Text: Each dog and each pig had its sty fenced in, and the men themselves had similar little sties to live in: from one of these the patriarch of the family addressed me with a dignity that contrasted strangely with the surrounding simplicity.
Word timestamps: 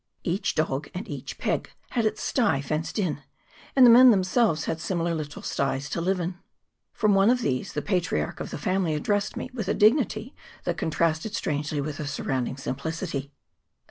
Each 0.23 0.55
dog 0.55 0.89
and 0.95 1.07
each 1.07 1.37
pig 1.37 1.69
had 1.91 2.07
its 2.07 2.23
sty 2.23 2.59
fenced 2.61 2.97
in, 2.97 3.21
and 3.75 3.85
the 3.85 3.89
men 3.91 4.09
themselves 4.09 4.65
had 4.65 4.79
similar 4.79 5.13
little 5.13 5.43
sties 5.43 5.91
to 5.91 6.01
live 6.01 6.19
in: 6.19 6.39
from 6.91 7.13
one 7.13 7.29
of 7.29 7.43
these 7.43 7.73
the 7.73 7.83
patriarch 7.83 8.39
of 8.39 8.49
the 8.49 8.57
family 8.57 8.95
addressed 8.95 9.37
me 9.37 9.51
with 9.53 9.67
a 9.67 9.75
dignity 9.75 10.33
that 10.63 10.77
contrasted 10.79 11.35
strangely 11.35 11.81
with 11.81 11.97
the 11.97 12.07
surrounding 12.07 12.57
simplicity. 12.57 13.31